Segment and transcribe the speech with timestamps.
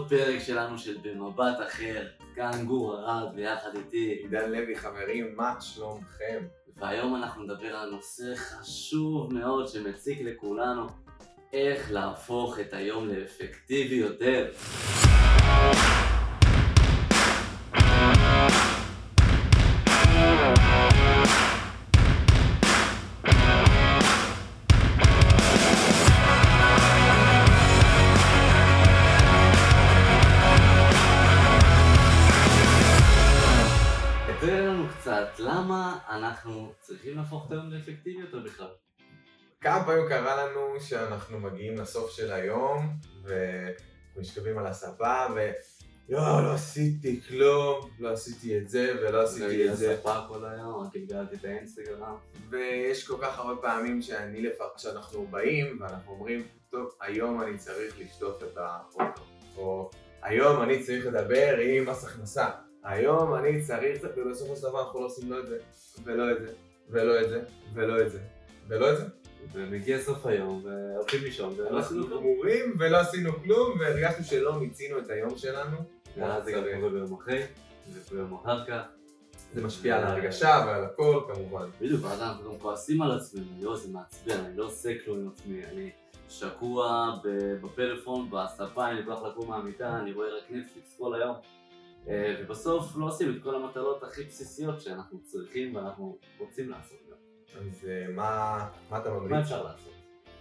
[0.00, 2.06] לעוד פרק שלנו של במבט אחר.
[2.34, 4.18] כאן גור ארד ביחד איתי.
[4.22, 6.46] עידן לוי, חברים, מה שלומכם?
[6.76, 10.86] והיום אנחנו נדבר על נושא חשוב מאוד שמציק לכולנו,
[11.52, 14.50] איך להפוך את היום לאפקטיבי יותר.
[35.32, 38.68] קצת, למה אנחנו צריכים להפוך את היום לאפקטיבי יותר בכלל?
[39.60, 45.50] כמה פעמים קרה לנו שאנחנו מגיעים לסוף של היום ואנחנו משכבים על הספה ו...
[46.08, 49.94] יואו, לא עשיתי כלום, לא עשיתי את זה ולא עשיתי את זה.
[49.94, 52.16] הספה כל היום, רק הגדלתי את האינסטגרם.
[52.50, 57.98] ויש כל כך הרבה פעמים שאני לפחות, שאנחנו באים ואנחנו אומרים, טוב, היום אני צריך
[57.98, 59.22] לשטוף את האוטו,
[59.56, 59.90] או
[60.22, 62.50] היום אני צריך לדבר עם מס הכנסה,
[62.84, 65.58] היום אני צריך, ובסופו של דבר אנחנו לא עושים לא את זה,
[66.04, 66.52] ולא את זה,
[66.90, 67.42] ולא את זה,
[67.74, 68.18] ולא את זה,
[68.68, 69.04] ולא את זה.
[69.52, 72.20] ומגיע סוף היום, והולכים לישון, ולא עשינו אנחנו כלום.
[72.20, 75.76] גמורים ולא עשינו כלום, והרגשנו שלא מיצינו את היום שלנו.
[76.16, 77.42] ואז זה גם קורה ביום אחרי,
[77.92, 78.82] וביום אחר כך.
[79.54, 81.68] זה משפיע על ההרגשה ועל הכל כמובן.
[81.80, 85.28] בדיוק, ואז אנחנו גם כועסים על עצמנו, יואו זה מעצבן, אני לא עושה כלום עם
[85.28, 85.90] עצמי, אני
[86.28, 87.10] שקוע
[87.62, 91.36] בפלאפון, בספה, אני לא לקום מהמיטה, אני רואה רק נטפליקס כל היום.
[92.08, 97.16] אה, ובסוף לא עושים את כל המטלות הכי בסיסיות שאנחנו צריכים ואנחנו רוצים לעשות גם.
[97.60, 99.30] אז אה, מה מה אתה ממליץ?
[99.30, 99.92] מה אפשר לעשות?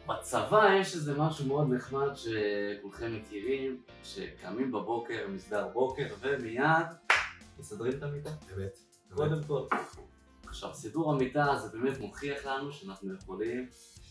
[0.07, 6.87] בצבא יש איזה משהו מאוד נחמד שכולכם מכירים, שקמים בבוקר, מסדר בוקר, ומיד
[7.59, 8.29] מסדרים את המיטה.
[8.55, 8.79] באמת.
[9.15, 9.65] קודם כל.
[10.47, 13.69] עכשיו, סידור המיטה זה באמת מוכיח לנו שאנחנו יכולים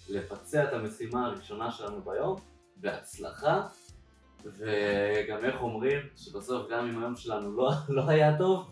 [0.08, 2.36] לבצע את המשימה הראשונה שלנו ביום
[2.76, 3.68] בהצלחה,
[4.44, 8.66] וגם איך אומרים, שבסוף גם אם היום שלנו לא, לא היה טוב.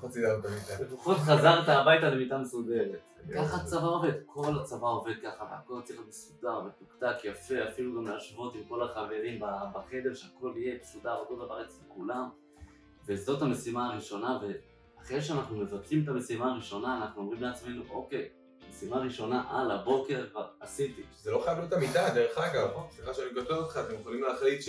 [0.81, 3.01] לפחות חזרת הביתה למיטה מסודרת.
[3.29, 3.45] כן.
[3.45, 8.07] ככה הצבא עובד, כל הצבא עובד ככה, והכל צריך להיות מסודר מתוקתק יפה, אפילו גם
[8.07, 9.41] להשוות עם כל החברים
[9.75, 12.29] בחדר, שהכל יהיה מסודר, אותו דבר אצל כולם.
[13.07, 14.39] וזאת המשימה הראשונה,
[14.99, 18.29] ואחרי שאנחנו מבצעים את המשימה הראשונה, אנחנו אומרים לעצמנו, אוקיי,
[18.71, 21.03] משימה ראשונה על הבוקר כבר עשיתי.
[21.17, 22.69] זה לא חייב להיות המיטה, דרך אגב.
[22.91, 24.61] סליחה שאני קוטע אותך, אתם יכולים להחליט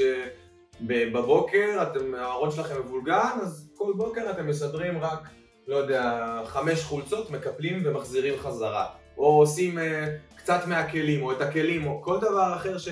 [0.79, 5.29] שבבוקר אתם, הארון שלכם מבולגן, אז כל בוקר אתם מסדרים רק,
[5.67, 8.85] לא יודע, חמש חולצות, מקפלים ומחזירים חזרה.
[9.17, 12.89] או עושים אה, קצת מהכלים, או את הכלים, או כל דבר אחר ש...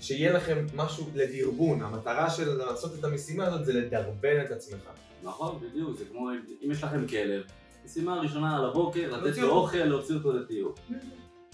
[0.00, 1.82] שיהיה לכם משהו לדרבון.
[1.82, 4.90] המטרה של לעשות את המשימה הזאת זה לדרבן את עצמך.
[5.22, 6.30] נכון, בדיוק, זה כמו
[6.64, 7.42] אם יש לכם כלב,
[7.84, 9.48] משימה הראשונה על הבוקר, לתת לו.
[9.48, 10.72] אוכל, להוציא אותו לטיול.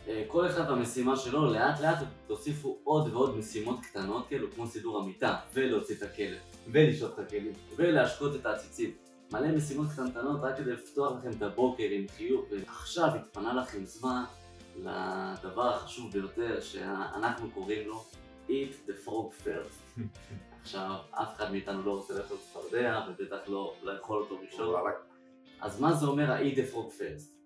[0.08, 4.98] אה, כל אחד במשימה שלו, לאט לאט תוסיפו עוד ועוד משימות קטנות כאלו, כמו סידור
[4.98, 8.90] המיטה, ולהוציא את הכלב, ולשאול את הכלים, ולהשקות את העציצים.
[9.32, 14.24] מלא משימות קטנטנות רק כדי לפתוח לכם את הבוקר עם חיוך, ועכשיו התפנה לכם זמן
[14.76, 18.04] לדבר החשוב ביותר שאנחנו קוראים לו
[18.48, 20.00] Eat the frog first.
[20.62, 24.74] עכשיו, אף אחד מאיתנו לא רוצה לאכול צפרדע, ובטח לא לאכול אותו ראשון.
[25.60, 27.41] אז מה זה אומר ה-eat the frog first?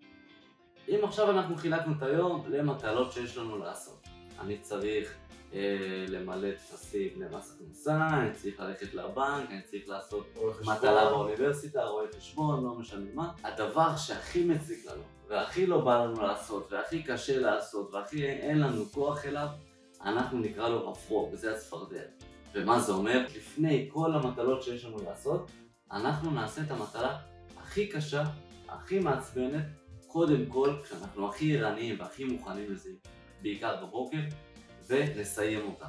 [0.88, 4.08] אם עכשיו אנחנו חילקנו את היום למטלות שיש לנו לעשות.
[4.40, 5.14] אני צריך
[5.54, 10.38] אה, למלא טפסים למס הכנסה, אני צריך ללכת לבנק, אני צריך לעשות.
[10.66, 13.32] מטלה באוניברסיטה, רואה חשבון, לא משנה מה.
[13.44, 18.84] הדבר שהכי מציק לנו, והכי לא בא לנו לעשות, והכי קשה לעשות, והכי אין לנו
[18.92, 19.48] כוח אליו,
[20.04, 22.00] אנחנו נקרא לו הפרוג, וזה הצפרדע.
[22.54, 23.26] ומה זה אומר?
[23.36, 25.50] לפני כל המטלות שיש לנו לעשות,
[25.92, 27.18] אנחנו נעשה את המטלה
[27.56, 28.24] הכי קשה,
[28.68, 29.64] הכי מעצבנת,
[30.16, 32.90] קודם כל, כשאנחנו הכי ערניים והכי מוכנים לזה,
[33.42, 34.18] בעיקר בבוקר,
[34.88, 35.86] ונסיים אותה.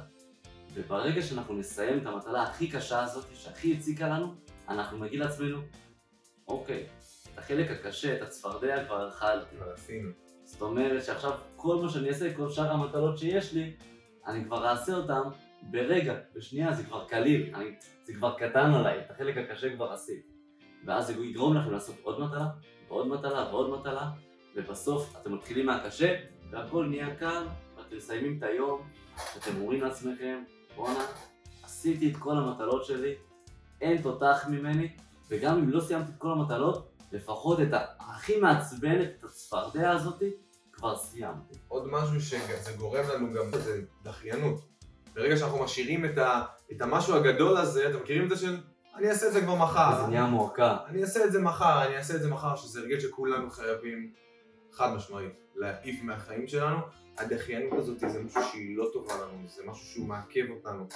[0.74, 4.34] וברגע שאנחנו נסיים את המטלה הכי קשה הזאת, שהכי הציקה לנו,
[4.68, 5.58] אנחנו נגיד לעצמנו,
[6.48, 6.86] אוקיי,
[7.32, 9.56] את החלק הקשה, את הצפרדע כבר אכלתי.
[9.58, 10.10] אבל עשינו.
[10.44, 13.76] זאת אומרת שעכשיו כל מה שאני אעשה, כל שאר המטלות שיש לי,
[14.26, 15.22] אני כבר אעשה אותם
[15.62, 17.70] ברגע, בשנייה, זה כבר קליל, אני,
[18.04, 20.28] זה כבר קטן עליי, את החלק הקשה כבר עשיתי.
[20.86, 22.46] ואז זה יגרום לכם לעשות עוד מטלה,
[22.88, 24.10] ועוד מטלה, ועוד מטלה,
[24.56, 26.14] ובסוף אתם מתחילים מהקשה,
[26.50, 27.46] והכל נהיה קל,
[27.76, 28.82] ואתם מסיימים את היום,
[29.34, 30.42] ואתם אומרים לעצמכם,
[30.76, 31.04] בואנה,
[31.62, 33.14] עשיתי את כל המטלות שלי,
[33.80, 34.88] אין תותח ממני,
[35.30, 37.68] וגם אם לא סיימתי את כל המטלות, לפחות את
[38.00, 40.30] הכי מעצבנת, את הצפרדע הזאתי,
[40.72, 41.54] כבר סיימתי.
[41.68, 44.60] עוד משהו שזה גורם לנו גם, זה דחיינות.
[45.14, 48.60] ברגע שאנחנו משאירים את, ה, את המשהו הגדול הזה, אתם מכירים את זה של
[48.98, 50.02] אני אעשה את זה כבר מחר.
[50.02, 50.76] זה נהיה מועקה.
[50.86, 54.12] אני אעשה את זה מחר, אני אעשה את זה מחר, שזה הרגל שכולנו חייבים
[54.72, 56.78] חד משמעית להעיף מהחיים שלנו.
[57.18, 60.86] הדחיינות הזאת זה משהו שהיא לא טובה לנו, זה משהו שהוא מעכב אותנו.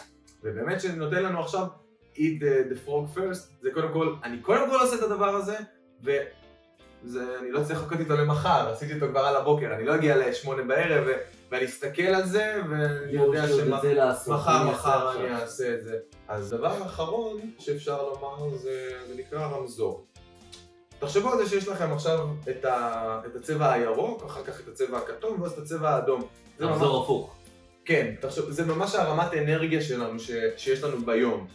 [0.43, 1.67] ובאמת שנותן לנו עכשיו
[2.15, 5.57] eat the, the frog first, זה קודם כל, אני קודם כל עושה את הדבר הזה,
[7.05, 10.63] ואני לא צריך לחכות איתו למחר, עשיתי אותו כבר על הבוקר, אני לא אגיע לשמונה
[10.63, 11.11] בערב, ו,
[11.51, 13.45] ואני אסתכל על זה, ואני יודע
[14.25, 15.97] שמחר, מחר אני אעשה את זה.
[16.29, 20.07] אז דבר אחרון שאפשר לומר זה, זה נקרא רמזור.
[20.99, 24.99] תחשבו על זה שיש לכם עכשיו את, ה, את הצבע הירוק, אחר כך את הצבע
[24.99, 26.23] הכתום, ואז את הצבע האדום.
[26.61, 27.35] רמזור הפוך.
[27.85, 31.47] כן, תחשב, זה ממש הרמת אנרגיה שלנו ש, שיש לנו ביום.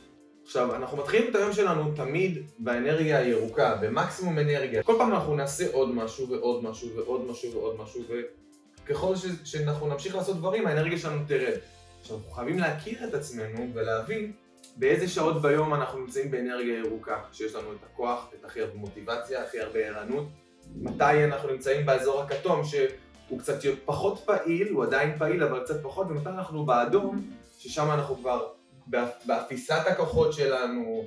[0.48, 4.84] עכשיו, אנחנו מתחילים את היום שלנו תמיד באנרגיה הירוקה, במקסימום אנרגיה.
[4.84, 8.02] כל פעם אנחנו נעשה עוד משהו ועוד משהו ועוד משהו ועוד משהו,
[8.84, 11.58] וככל ש, שאנחנו נמשיך לעשות דברים, האנרגיה שלנו תרד.
[12.02, 14.32] עכשיו, אנחנו חייבים להכיר את עצמנו ולהבין
[14.76, 19.44] באיזה שעות ביום אנחנו נמצאים באנרגיה ירוקה, שיש לנו את הכוח, את הכי הרבה מוטיבציה,
[19.44, 20.28] הכי הרבה ערנות.
[20.76, 26.08] מתי אנחנו נמצאים באזור הכתום, שהוא קצת פחות פעיל, הוא עדיין פעיל, אבל קצת פחות,
[26.10, 28.57] ומתי אנחנו באדום, ששם אנחנו כבר
[29.26, 31.06] באפיסת הכוחות שלנו,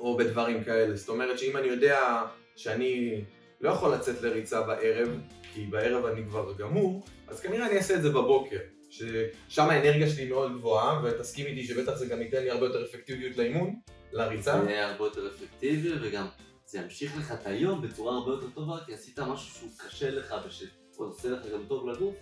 [0.00, 0.96] או בדברים כאלה.
[0.96, 2.22] זאת אומרת שאם אני יודע
[2.56, 3.24] שאני
[3.60, 5.08] לא יכול לצאת לריצה בערב,
[5.54, 8.58] כי בערב אני כבר גמור, אז כנראה אני אעשה את זה בבוקר.
[8.90, 13.36] ששם האנרגיה שלי מאוד גבוהה, ותסכים איתי שבטח זה גם ייתן לי הרבה יותר אפקטיביות
[13.36, 13.74] לאימון,
[14.12, 14.62] לריצה.
[14.64, 16.26] זה יהיה הרבה יותר אפקטיבי, וגם
[16.66, 20.34] זה ימשיך לך את היום בצורה הרבה יותר טובה, כי עשית משהו שהוא קשה לך
[20.46, 22.14] ושעושה לך גם טוב לגוף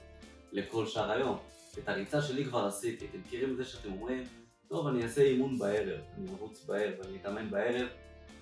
[0.52, 1.38] לכל שאר היום.
[1.78, 4.24] את הריצה שלי כבר עשיתי, אתם מכירים את זה שאתם אומרים,
[4.70, 7.88] טוב, אני אעשה אימון בערב, אני ארוץ בערב, אני אתאמן בערב,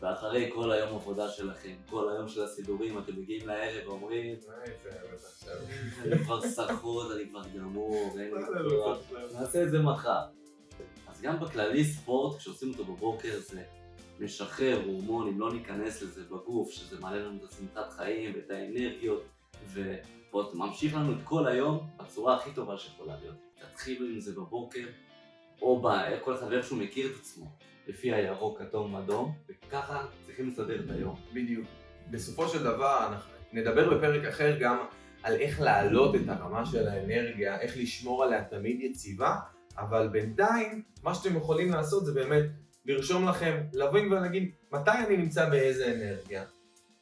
[0.01, 4.37] ואחרי כל היום עבודה שלכם, כל היום של הסידורים, אתם מגיעים לערב ואומרים,
[6.03, 8.99] אני כבר סחוט, אני כבר גמור, אין לי כוח,
[9.41, 10.21] נעשה את זה מחר.
[11.09, 13.63] אז גם בכללי ספורט, כשעושים אותו בבוקר זה
[14.21, 19.25] משחרר הורמונים, לא ניכנס לזה בגוף, שזה מעלה לנו את השמחת חיים ואת האנרגיות,
[19.73, 23.37] וממשיך לנו את כל היום בצורה הכי טובה שיכולה להיות.
[23.59, 24.87] תתחילו עם זה בבוקר,
[25.63, 25.83] או
[26.25, 27.47] כל אחד ואיך שהוא מכיר את עצמו.
[27.87, 31.17] לפי הירוק, כתום, אדום, וככה צריכים לסדר את היום.
[31.33, 31.67] בדיוק.
[32.11, 34.79] בסופו של דבר, אנחנו נדבר בפרק אחר גם
[35.23, 39.37] על איך להעלות את הרמה של האנרגיה, איך לשמור עליה תמיד יציבה,
[39.79, 42.45] אבל בינתיים, מה שאתם יכולים לעשות זה באמת
[42.87, 46.45] לרשום לכם, להבין ולהגיד מתי אני נמצא באיזה אנרגיה,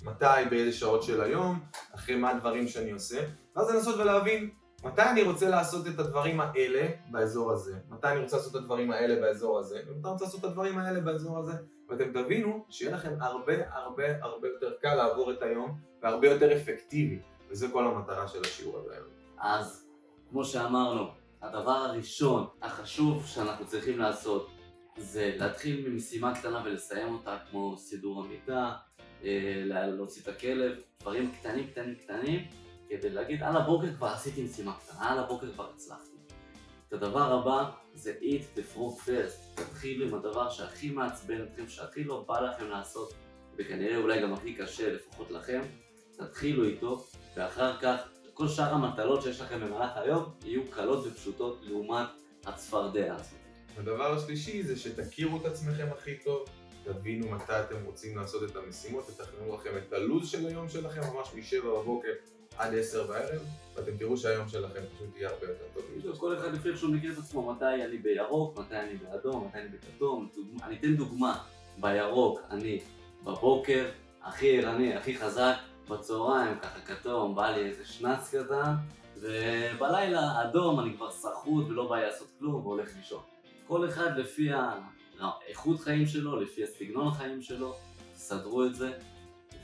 [0.03, 1.61] מתי, באיזה שעות של היום,
[1.94, 3.20] אחרי מה הדברים שאני עושה,
[3.56, 4.50] ואז לנסות ולהבין
[4.86, 7.78] מתי אני רוצה לעשות את הדברים האלה באזור הזה?
[7.88, 9.80] מתי אני רוצה לעשות את הדברים האלה באזור הזה?
[9.88, 11.52] ומתי אני רוצה לעשות את הדברים האלה באזור הזה?
[11.88, 17.18] ואתם תבינו שיהיה לכם הרבה הרבה הרבה יותר קל לעבור את היום והרבה יותר אפקטיבי
[17.50, 19.08] וזה כל המטרה של השיעור הזה היום.
[19.38, 19.86] אז
[20.30, 21.06] כמו שאמרנו,
[21.42, 24.50] הדבר הראשון החשוב שאנחנו צריכים לעשות
[24.98, 28.72] זה להתחיל ממשימה קטנה ולסיים אותה כמו סידור המיטה,
[29.24, 34.76] אה, להוציא את הכלב, דברים קטנים קטנים קטנים כדי להגיד על הבוקר כבר עשיתי משימה
[34.78, 36.16] קטנה, על הבוקר כבר הצלחתי.
[36.88, 42.04] את הדבר הבא זה eat the frog first, תתחילו עם הדבר שהכי מעצבן אתכם, שהכי
[42.04, 43.14] לא בא לכם לעשות,
[43.58, 45.60] וכנראה אולי גם הכי קשה, לפחות לכם,
[46.12, 47.06] תתחילו איתו,
[47.36, 52.08] ואחר כך כל שאר המטלות שיש לכם במהלך היום יהיו קלות ופשוטות לעומת
[52.46, 53.38] הצפרדע הזאת.
[53.76, 56.48] הדבר השלישי זה שתכירו את עצמכם הכי טוב,
[56.84, 61.28] תבינו מתי אתם רוצים לעשות את המשימות, תתכננו לכם את הלו"ז של היום שלכם ממש
[61.34, 62.12] משבע בבוקר
[62.58, 63.43] עד עשר בערב,
[63.75, 66.19] ואתם תראו שהיום שלכם פשוט יהיה הרבה יותר טוב.
[66.19, 69.69] כל אחד לפי שהוא מכיר את עצמו, מתי אני בירוק, מתי אני באדום, מתי אני
[69.69, 70.29] בכתום.
[70.63, 71.39] אני אתן דוגמה,
[71.79, 72.81] בירוק אני
[73.25, 73.89] בבוקר,
[74.22, 75.55] הכי ערני, הכי חזק,
[75.89, 78.75] בצהריים ככה כתום, בא לי איזה שנץ קטן,
[79.17, 83.22] ובלילה אדום אני כבר סחוט ולא בא לי לעשות כלום והולך לישון.
[83.67, 84.51] כל אחד לפי
[85.20, 87.75] האיכות חיים שלו, לפי הסגנון החיים שלו,
[88.15, 88.93] תסדרו את זה,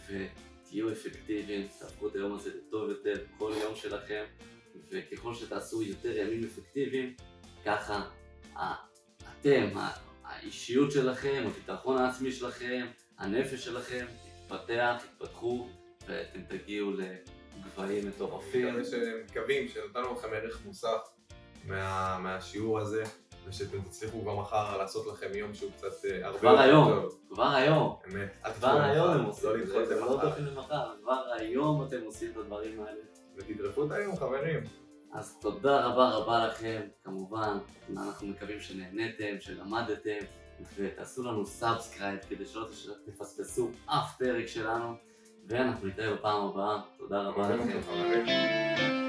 [0.08, 0.24] ו...
[0.72, 4.24] תהיו אפקטיביים, תהפכו את היום הזה לטוב יותר כל יום שלכם,
[4.90, 7.14] וככל שתעשו יותר ימים אפקטיביים,
[7.64, 8.10] ככה
[9.40, 9.68] אתם,
[10.24, 12.86] האישיות שלכם, הביטחון העצמי שלכם,
[13.18, 15.68] הנפש שלכם, יתפתח, יתפתחו,
[16.06, 18.76] ואתם תגיעו לגבהים מטורפים.
[19.30, 21.08] מקווים שנתנו לכם ערך מוסף
[21.64, 23.04] מה, מהשיעור הזה.
[23.46, 27.18] ושאתם תצליחו כבר מחר לעשות לכם יום שהוא קצת אה, הרבה יותר היום, טוב.
[27.28, 27.96] כבר היום.
[28.06, 28.54] אמת.
[28.54, 32.30] כבר היום הם עושים לא את זה, זה לא דוחים למחר, כבר היום אתם עושים
[32.30, 33.00] את הדברים האלה.
[33.36, 34.60] ותדרכו את היום חברים.
[35.12, 37.58] אז תודה רבה רבה לכם, כמובן,
[37.96, 40.18] אנחנו מקווים שנהניתם, שלמדתם,
[40.76, 42.66] ותעשו לנו subscribe כדי שלא
[43.04, 44.94] תפספסו אף פרק שלנו,
[45.48, 49.01] ואנחנו נתראה בפעם הבאה, תודה רבה לכם.